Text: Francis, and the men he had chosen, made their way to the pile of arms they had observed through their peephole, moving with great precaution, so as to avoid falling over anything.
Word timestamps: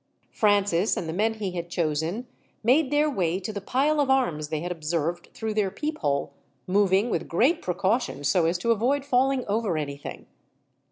Francis, 0.31 0.97
and 0.97 1.07
the 1.07 1.13
men 1.13 1.35
he 1.35 1.51
had 1.51 1.69
chosen, 1.69 2.25
made 2.63 2.89
their 2.89 3.07
way 3.07 3.39
to 3.39 3.53
the 3.53 3.61
pile 3.61 3.99
of 4.01 4.09
arms 4.09 4.47
they 4.47 4.61
had 4.61 4.71
observed 4.71 5.29
through 5.35 5.53
their 5.53 5.69
peephole, 5.69 6.33
moving 6.65 7.11
with 7.11 7.27
great 7.27 7.61
precaution, 7.61 8.23
so 8.23 8.47
as 8.47 8.57
to 8.57 8.71
avoid 8.71 9.05
falling 9.05 9.45
over 9.45 9.77
anything. 9.77 10.25